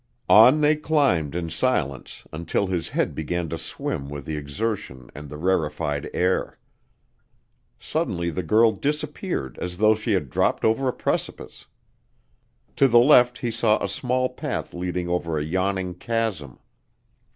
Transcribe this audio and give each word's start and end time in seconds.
On 0.29 0.61
they 0.61 0.75
climbed 0.77 1.35
in 1.35 1.51
silence 1.51 2.25
until 2.33 2.65
his 2.65 2.89
head 2.89 3.13
began 3.13 3.49
to 3.49 3.57
swim 3.59 4.09
with 4.09 4.25
the 4.25 4.35
exertion 4.35 5.11
and 5.13 5.29
the 5.29 5.37
rarefied 5.37 6.09
air. 6.11 6.57
Suddenly 7.79 8.31
the 8.31 8.41
girl 8.41 8.71
disappeared 8.71 9.59
as 9.61 9.77
though 9.77 9.93
she 9.93 10.13
had 10.13 10.31
dropped 10.31 10.65
over 10.65 10.87
a 10.87 10.91
precipice. 10.91 11.67
To 12.77 12.87
the 12.87 12.97
left 12.97 13.37
he 13.37 13.51
saw 13.51 13.77
a 13.77 13.87
small 13.87 14.27
path 14.29 14.73
leading 14.73 15.07
over 15.07 15.37
a 15.37 15.43
yawning 15.45 15.93
chasm. 15.93 16.57